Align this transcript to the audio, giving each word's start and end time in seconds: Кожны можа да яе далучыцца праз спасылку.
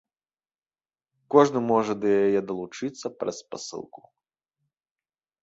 Кожны 1.35 1.59
можа 1.71 1.93
да 2.05 2.09
яе 2.23 2.41
далучыцца 2.49 3.07
праз 3.21 3.35
спасылку. 3.45 4.01